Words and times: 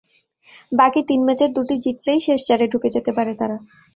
বাকি 0.71 1.01
তিন 1.09 1.19
ম্যাচের 1.25 1.49
দুটি 1.53 1.75
জিতলেই 1.83 2.19
শেষ 2.25 2.39
চারে 2.47 2.65
ঢুকে 2.71 2.89
যেতে 2.95 3.11
পারে 3.17 3.33
তারা। 3.39 3.57